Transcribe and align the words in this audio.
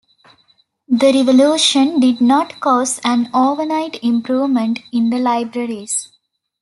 The 0.87 1.13
revolution 1.13 1.99
did 1.99 2.21
not 2.21 2.59
cause 2.59 2.99
an 3.03 3.29
overnight 3.35 3.99
improvement 4.03 4.79
in 4.91 5.11
the 5.11 5.19
libraries. 5.19 6.09